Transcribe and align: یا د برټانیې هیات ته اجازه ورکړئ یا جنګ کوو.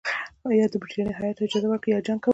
یا 0.59 0.65
د 0.71 0.75
برټانیې 0.81 1.13
هیات 1.19 1.35
ته 1.37 1.41
اجازه 1.45 1.67
ورکړئ 1.69 1.89
یا 1.91 1.99
جنګ 2.07 2.19
کوو. 2.23 2.29